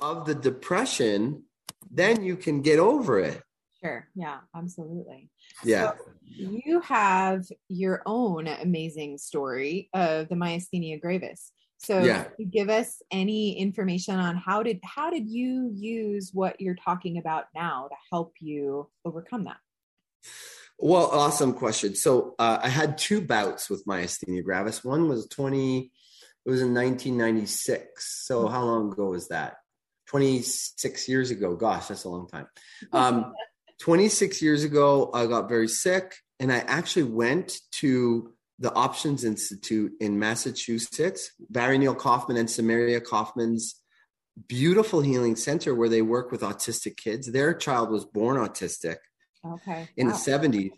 [0.00, 1.44] of the depression,
[1.90, 3.42] then you can get over it.
[3.82, 4.08] Sure.
[4.14, 5.30] Yeah, absolutely.
[5.62, 5.92] Yeah.
[5.92, 11.52] So you have your own amazing story of the myasthenia gravis.
[11.78, 12.28] So yeah.
[12.50, 17.44] give us any information on how did how did you use what you're talking about
[17.54, 19.58] now to help you overcome that?
[20.78, 21.94] Well, awesome question.
[21.94, 24.82] So uh, I had two bouts with myasthenia gravis.
[24.82, 25.90] One was 20,
[26.46, 28.26] it was in 1996.
[28.26, 29.56] So how long ago was that?
[30.06, 31.56] 26 years ago.
[31.56, 32.46] Gosh, that's a long time.
[32.92, 33.32] Um,
[33.80, 39.92] 26 years ago, I got very sick and I actually went to the Options Institute
[40.00, 43.76] in Massachusetts, Barry Neil Kaufman and Samahria Kaufman's
[44.48, 47.30] beautiful healing center where they work with autistic kids.
[47.30, 48.96] Their child was born autistic
[49.44, 49.88] okay.
[49.96, 50.12] in wow.
[50.12, 50.70] the 70s.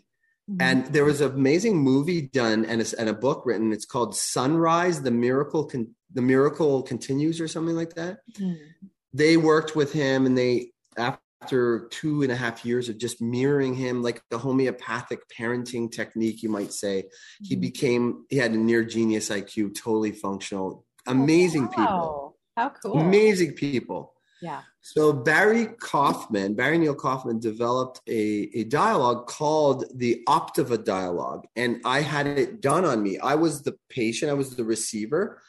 [0.49, 0.61] Mm-hmm.
[0.61, 3.73] And there was an amazing movie done and a, and a book written.
[3.73, 8.19] It's called Son-Rise: The Miracle Con- The Miracle Continues, or something like that.
[8.39, 8.87] Mm-hmm
[9.17, 13.73] they worked with him and they after two and a half years of just mirroring
[13.73, 17.45] him like the homeopathic parenting technique you might say mm-hmm.
[17.45, 21.85] he became he had a near genius iq totally functional amazing oh, wow.
[21.85, 22.37] people.
[22.55, 22.99] How cool.
[22.99, 24.13] Amazing people.
[24.41, 24.61] Yeah.
[24.81, 31.81] So barry kaufman barry neil kaufman developed a, a dialogue called the optava dialogue and
[31.85, 33.17] i had it done on me.
[33.19, 35.41] I was the patient i was the receiver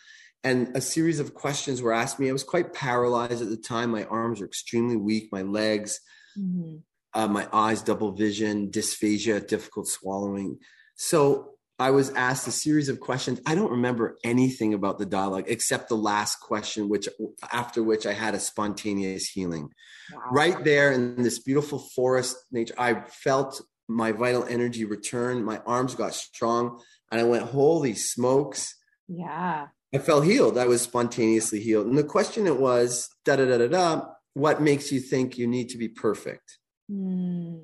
[0.49, 2.31] and a series of questions were asked me.
[2.31, 3.91] I was quite paralyzed at the time.
[3.91, 6.01] My arms were extremely weak, my legs,
[6.39, 6.77] mm-hmm.
[7.13, 10.59] uh, my eyes, double vision, dysphagia, difficult swallowing.
[10.97, 13.43] So I was asked a series of questions.
[13.45, 17.09] I don't remember anything about the dialogue except the last question, which
[17.53, 19.69] after which I had a spontaneous healing.
[20.15, 20.23] Wow.
[20.33, 25.45] Right there in this beautiful forest nature, I felt my vital energy return.
[25.45, 26.81] My arms got strong,
[27.13, 28.75] and I went, "Holy smokes!"
[29.07, 29.69] Yeah.
[29.95, 30.59] I felt healed.
[30.59, 31.87] I was spontaneously healed.
[31.87, 35.47] And the question it was, da da da da da, what makes you think you
[35.47, 36.59] need to be perfect?
[36.91, 37.61] Mm.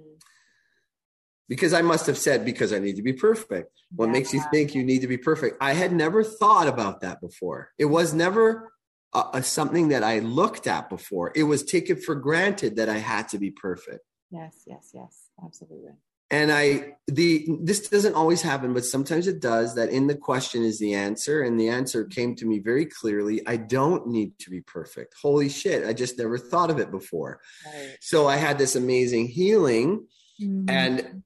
[1.49, 3.71] Because I must have said, because I need to be perfect.
[3.95, 4.13] What yeah.
[4.13, 5.59] makes you think you need to be perfect?
[5.61, 7.71] I had never thought about that before.
[7.79, 8.73] It was never
[9.13, 11.33] a, a, something that I looked at before.
[11.35, 14.01] It was taken for granted that I had to be perfect.
[14.31, 15.93] Yes, yes, yes, absolutely.
[16.35, 19.77] And I the this doesn't always happen, but sometimes it does.
[19.77, 23.41] That in the question is the answer, and the answer came to me very clearly.
[23.47, 25.15] I don't need to be perfect.
[25.23, 25.87] Holy shit!
[25.87, 27.41] I just never thought of it before.
[27.65, 27.97] Right.
[28.01, 30.07] So I had this amazing healing,
[30.43, 30.69] mm-hmm.
[30.69, 31.23] and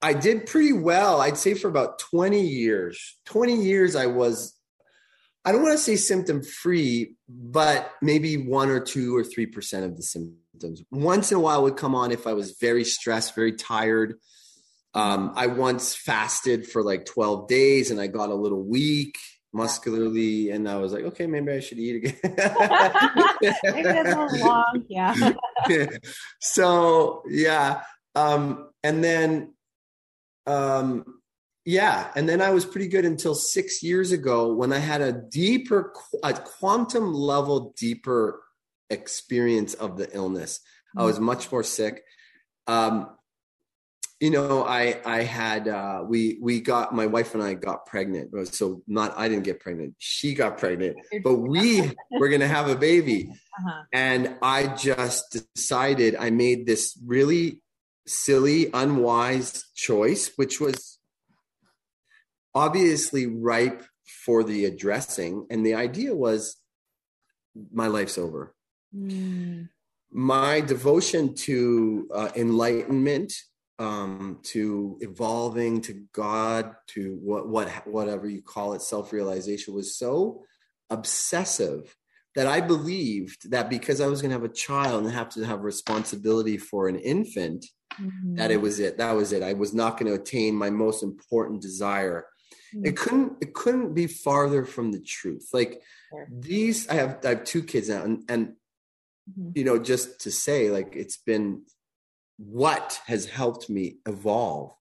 [0.00, 1.20] I did pretty well.
[1.20, 3.18] I'd say for about twenty years.
[3.26, 4.54] Twenty years, I was.
[5.44, 9.84] I don't want to say symptom free, but maybe one or two or three percent
[9.84, 10.82] of the symptoms.
[10.90, 14.14] Once in a while would come on if I was very stressed, very tired
[14.98, 19.16] um, I once fasted for like 12 days and I got a little weak
[19.52, 22.16] muscularly and I was like, okay, maybe I should eat again.
[23.62, 25.34] maybe that's a long, yeah.
[26.40, 27.82] so yeah.
[28.16, 29.54] Um, and then
[30.48, 31.04] um
[31.64, 35.12] yeah, and then I was pretty good until six years ago when I had a
[35.12, 35.92] deeper,
[36.24, 38.42] a quantum level deeper
[38.90, 40.58] experience of the illness.
[40.96, 42.02] I was much more sick.
[42.66, 43.10] Um,
[44.20, 48.30] you know i i had uh we we got my wife and i got pregnant
[48.48, 52.76] so not i didn't get pregnant she got pregnant but we were gonna have a
[52.76, 53.82] baby uh-huh.
[53.92, 57.62] and i just decided i made this really
[58.06, 60.98] silly unwise choice which was
[62.54, 63.84] obviously ripe
[64.24, 66.56] for the addressing and the idea was
[67.72, 68.54] my life's over
[68.94, 69.68] mm.
[70.10, 73.32] my devotion to uh, enlightenment
[73.78, 79.96] um, to evolving to God to what what whatever you call it self realization was
[79.96, 80.44] so
[80.90, 81.94] obsessive
[82.34, 85.44] that I believed that because I was going to have a child and have to
[85.44, 87.66] have responsibility for an infant,
[88.00, 88.36] mm-hmm.
[88.36, 88.98] that it was it.
[88.98, 89.42] That was it.
[89.42, 92.26] I was not going to attain my most important desire.
[92.74, 92.86] Mm-hmm.
[92.86, 93.32] It couldn't.
[93.40, 95.48] It couldn't be farther from the truth.
[95.52, 96.28] Like sure.
[96.30, 97.18] these, I have.
[97.24, 98.48] I have two kids now, and and
[99.30, 99.50] mm-hmm.
[99.54, 101.62] you know, just to say, like it's been
[102.38, 104.74] what has helped me evolve.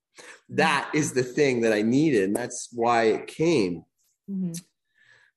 [0.49, 2.23] That is the thing that I needed.
[2.23, 3.83] And that's why it came.
[4.29, 4.53] Mm-hmm.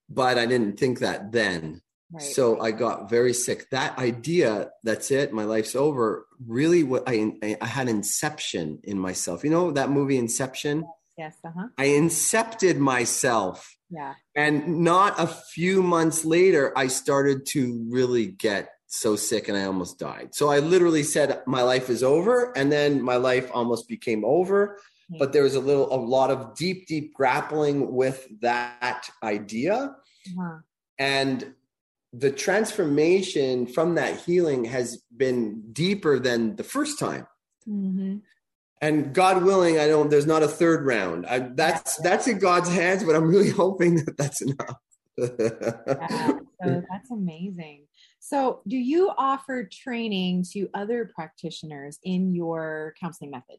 [0.08, 1.82] But I didn't think that then.
[2.12, 2.22] Right.
[2.22, 3.70] So I got very sick.
[3.70, 9.44] That idea, that's it, my life's over, really what I, I had inception in myself.
[9.44, 10.84] You know that movie Inception?
[11.16, 11.68] Yes, uh-huh.
[11.78, 13.76] I incepted myself.
[13.90, 14.14] Yeah.
[14.34, 19.64] And not a few months later, I started to really get so sick and I
[19.64, 20.34] almost died.
[20.34, 24.78] So I literally said my life is over and then my life almost became over.
[25.18, 29.96] But there was a little a lot of deep, deep grappling with that idea.
[30.38, 30.58] Uh-huh.
[31.00, 31.54] And
[32.12, 37.26] the transformation from that healing has been deeper than the first time.
[37.68, 38.18] Mm-hmm.
[38.80, 40.10] And God willing, I don't.
[40.10, 41.26] There's not a third round.
[41.26, 44.76] I, that's that's in God's hands, but I'm really hoping that that's enough.
[45.18, 47.82] yeah, so that's amazing.
[48.20, 53.56] So, do you offer training to other practitioners in your counseling method?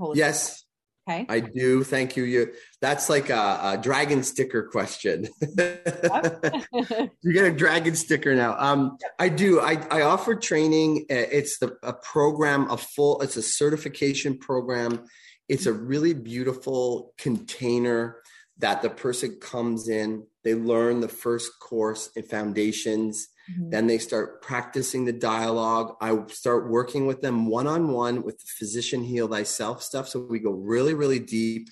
[0.00, 0.16] Holistic?
[0.16, 0.64] Yes.
[1.08, 1.26] Okay.
[1.28, 1.84] I do.
[1.84, 2.22] Thank you.
[2.24, 5.28] You that's like a, a dragon sticker question.
[5.40, 8.56] you get a dragon sticker now.
[8.58, 9.60] Um, I do.
[9.60, 11.06] I, I offer training.
[11.08, 13.20] It's the a program, a full.
[13.20, 15.04] It's a certification program.
[15.48, 18.18] It's a really beautiful container
[18.58, 20.24] that the person comes in.
[20.44, 23.70] They learn the first course in foundations Mm-hmm.
[23.70, 25.96] Then they start practicing the dialogue.
[26.00, 30.08] I start working with them one on one with the physician heal thyself stuff.
[30.08, 31.68] So we go really, really deep.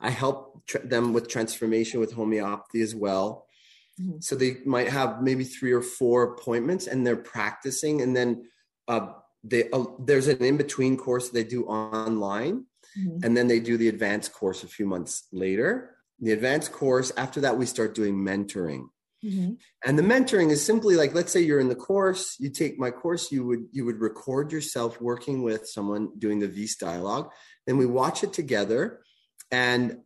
[0.00, 3.46] I help tr- them with transformation with homeopathy as well.
[4.00, 4.18] Mm-hmm.
[4.20, 8.02] So they might have maybe three or four appointments and they're practicing.
[8.02, 8.44] And then
[8.86, 9.08] uh,
[9.42, 12.66] they, uh, there's an in between course they do online.
[12.98, 13.24] Mm-hmm.
[13.24, 15.96] And then they do the advanced course a few months later.
[16.20, 18.88] The advanced course, after that, we start doing mentoring.
[19.24, 19.52] Mm-hmm.
[19.86, 22.90] And the mentoring is simply like, let's say you're in the course, you take my
[22.90, 27.30] course, you would you would record yourself working with someone doing the Vis dialogue,
[27.66, 29.00] then we watch it together,
[29.50, 30.00] and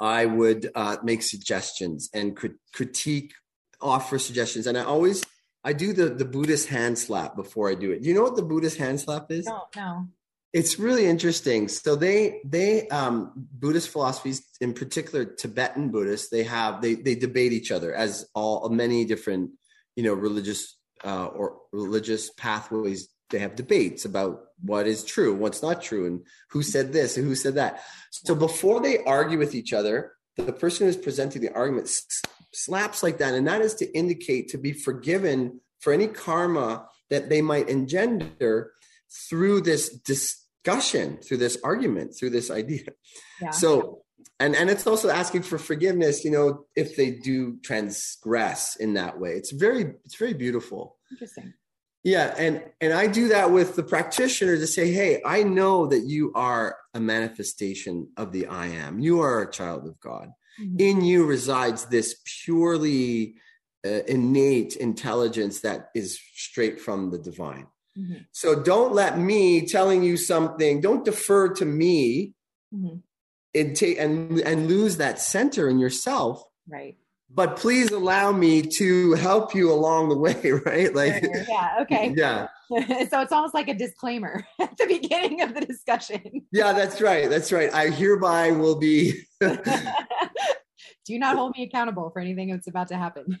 [0.00, 3.32] I would uh, make suggestions and crit- critique,
[3.80, 5.24] offer suggestions, and I always
[5.64, 8.02] I do the the Buddhist hand slap before I do it.
[8.02, 9.46] Do you know what the Buddhist hand slap is?
[9.46, 10.08] No, no
[10.52, 11.68] it's really interesting.
[11.68, 17.52] So they they um buddhist philosophies in particular tibetan buddhists they have they they debate
[17.52, 19.52] each other as all many different
[19.96, 23.08] you know religious uh, or religious pathways.
[23.30, 27.26] They have debates about what is true what's not true and who said this and
[27.26, 27.82] who said that.
[28.10, 31.90] So before they argue with each other the person who's presenting the argument
[32.52, 37.28] slaps like that and that is to indicate to be forgiven for any karma that
[37.28, 38.72] they might engender
[39.28, 42.84] through this dis- discussion, through this argument, through this idea.
[43.40, 43.50] Yeah.
[43.50, 44.02] So,
[44.38, 46.24] and and it's also asking for forgiveness.
[46.24, 50.96] You know, if they do transgress in that way, it's very it's very beautiful.
[51.10, 51.54] Interesting.
[52.04, 56.04] Yeah, and and I do that with the practitioner to say, "Hey, I know that
[56.06, 58.98] you are a manifestation of the I am.
[58.98, 60.30] You are a child of God.
[60.60, 60.76] Mm-hmm.
[60.78, 63.36] In you resides this purely
[63.86, 67.66] uh, innate intelligence that is straight from the divine.
[67.98, 68.22] Mm-hmm.
[68.32, 70.80] So don't let me telling you something.
[70.80, 72.32] Don't defer to me,
[72.74, 72.96] mm-hmm.
[73.54, 76.42] and take and and lose that center in yourself.
[76.68, 76.96] Right
[77.34, 80.94] but please allow me to help you along the way, right?
[80.94, 82.12] Like, yeah, okay.
[82.16, 82.48] Yeah.
[82.70, 86.46] so it's almost like a disclaimer at the beginning of the discussion.
[86.52, 87.28] Yeah, that's right.
[87.28, 87.72] That's right.
[87.72, 89.24] I hereby will be.
[91.04, 93.36] Do not hold me accountable for anything that's about to happen.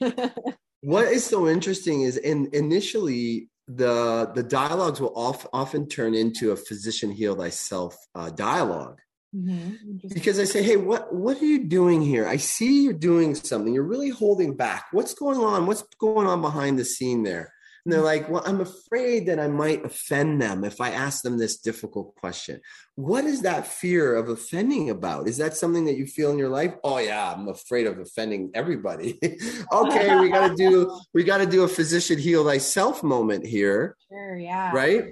[0.80, 6.50] what is so interesting is in initially the the dialogues will off, often turn into
[6.50, 9.00] a physician heal thyself uh, dialogue
[9.34, 10.08] Mm-hmm.
[10.12, 12.28] Because I say, hey, what what are you doing here?
[12.28, 13.72] I see you're doing something.
[13.72, 14.86] You're really holding back.
[14.92, 15.66] What's going on?
[15.66, 17.52] What's going on behind the scene there?
[17.84, 21.36] And they're like, well, I'm afraid that I might offend them if I ask them
[21.36, 22.60] this difficult question.
[22.94, 25.26] What is that fear of offending about?
[25.26, 26.74] Is that something that you feel in your life?
[26.84, 29.18] Oh yeah, I'm afraid of offending everybody.
[29.72, 33.96] okay, we got to do we got to do a physician heal thyself moment here.
[34.08, 34.70] Sure, yeah.
[34.72, 35.06] Right?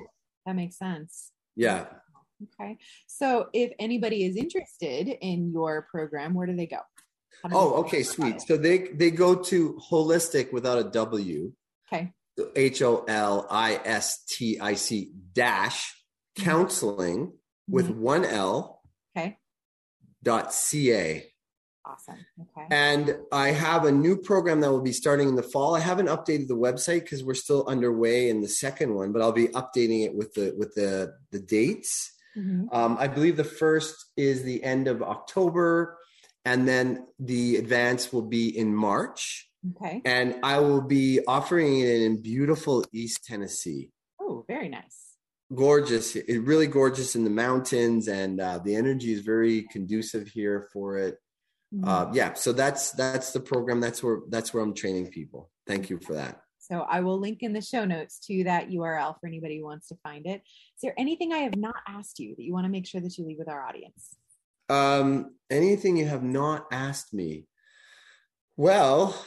[0.46, 1.32] That makes sense.
[1.56, 1.86] Yeah.
[2.60, 2.78] Okay.
[3.06, 6.78] So if anybody is interested in your program, where do they go?
[7.44, 8.40] Do oh, okay, sweet.
[8.42, 11.52] So they they go to holistic without a W.
[11.92, 12.12] Okay.
[12.56, 15.94] H O L I S T I C dash
[16.36, 16.44] mm-hmm.
[16.44, 17.72] counseling mm-hmm.
[17.72, 18.82] with one L.
[19.16, 19.38] Okay.
[20.22, 21.26] Dot C A.
[21.84, 22.24] Awesome.
[22.40, 22.66] Okay.
[22.70, 25.74] And I have a new program that will be starting in the fall.
[25.74, 29.32] I haven't updated the website because we're still underway in the second one, but I'll
[29.32, 32.12] be updating it with the with the the dates.
[32.36, 32.72] Mm-hmm.
[32.72, 35.98] Um, I believe the first is the end of October,
[36.44, 39.49] and then the advance will be in March.
[39.76, 40.00] Okay.
[40.04, 43.90] And I will be offering it in beautiful East Tennessee.
[44.20, 45.16] Oh, very nice.
[45.54, 46.16] Gorgeous.
[46.16, 50.96] It really gorgeous in the mountains, and uh, the energy is very conducive here for
[50.96, 51.18] it.
[51.74, 51.88] Mm-hmm.
[51.88, 53.80] Uh, yeah, so that's that's the program.
[53.80, 55.50] That's where that's where I'm training people.
[55.66, 56.40] Thank you for that.
[56.58, 59.88] So I will link in the show notes to that URL for anybody who wants
[59.88, 60.42] to find it.
[60.44, 63.18] Is there anything I have not asked you that you want to make sure that
[63.18, 64.16] you leave with our audience?
[64.68, 67.48] Um, anything you have not asked me?
[68.56, 69.20] Well,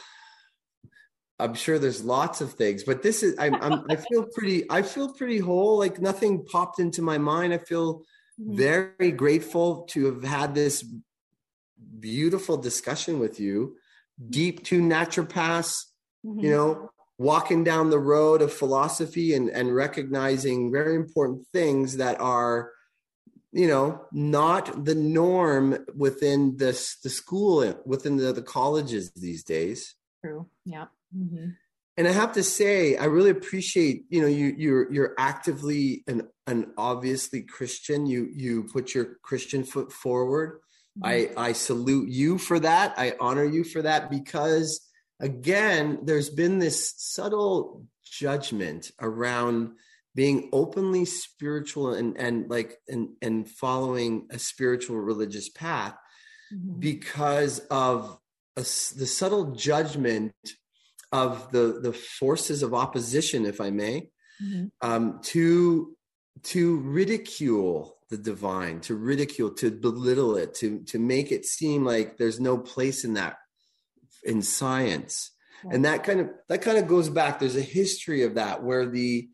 [1.44, 4.82] I'm sure there's lots of things, but this is I'm, I'm I feel pretty I
[4.82, 5.78] feel pretty whole.
[5.78, 7.52] Like nothing popped into my mind.
[7.52, 8.00] I feel
[8.40, 8.56] mm-hmm.
[8.56, 10.84] very grateful to have had this
[12.00, 13.76] beautiful discussion with you.
[14.30, 15.84] Deep to naturopaths,
[16.24, 16.40] mm-hmm.
[16.40, 22.20] you know, walking down the road of philosophy and, and recognizing very important things that
[22.20, 22.70] are
[23.52, 29.94] you know not the norm within this the school within the, the colleges these days
[30.20, 30.86] true yeah
[31.16, 31.50] mm-hmm.
[31.96, 36.22] and i have to say i really appreciate you know you you're you're actively and
[36.46, 40.60] and obviously christian you you put your christian foot forward
[40.98, 41.06] mm-hmm.
[41.06, 44.80] i i salute you for that i honor you for that because
[45.20, 49.72] again, there's been this subtle judgment around
[50.14, 55.96] being openly spiritual and and like and and following a spiritual religious path
[56.52, 56.78] mm-hmm.
[56.78, 58.16] because of
[58.56, 60.32] a, the subtle judgment
[61.14, 64.08] of the the forces of opposition if i may
[64.42, 64.66] mm-hmm.
[64.82, 65.96] um, to
[66.42, 72.18] to ridicule the divine to ridicule to belittle it to to make it seem like
[72.18, 73.36] there's no place in that
[74.24, 75.30] in science.
[75.70, 77.38] And that kind of that kind of goes back.
[77.38, 79.28] There's a history of that where the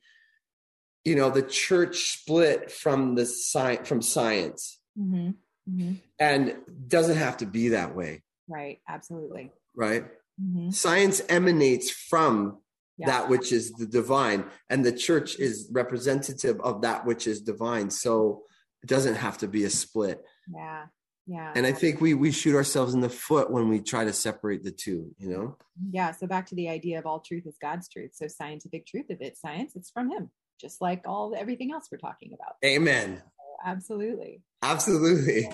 [1.05, 4.79] you know the church split from the science from science.
[4.99, 5.31] Mm-hmm.
[5.71, 5.93] Mm-hmm.
[6.19, 6.57] and
[6.89, 8.23] doesn't have to be that way.
[8.49, 8.81] Right.
[8.89, 9.53] Absolutely.
[9.77, 10.05] Right
[10.41, 10.71] mm-hmm.
[10.71, 12.59] science emanates from
[12.99, 13.07] yeah.
[13.07, 17.91] that which is the divine and the church is representative of that which is divine
[17.91, 18.43] so
[18.83, 20.25] it doesn't have to be a split.
[20.53, 20.87] Yeah
[21.27, 21.53] yeah.
[21.55, 24.65] And i think we we shoot ourselves in the foot when we try to separate
[24.65, 25.57] the two you know?
[25.91, 28.13] Yeah so back to the idea of all truth is god's truth.
[28.15, 30.31] So scientific truth if it's science it's from him
[30.61, 32.57] just like all everything else we're talking about.
[32.63, 33.17] Amen.
[33.17, 34.43] So absolutely.
[34.63, 35.49] Absolutely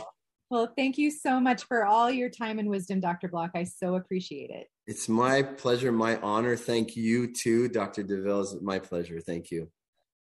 [0.51, 3.51] well thank you so much for all your time and wisdom dr block.
[3.55, 4.69] I so appreciate it.
[4.87, 6.57] It's my pleasure my honor.
[6.57, 8.43] Thank you too dr deville.
[8.43, 9.21] It's my pleasure.
[9.21, 9.71] Thank you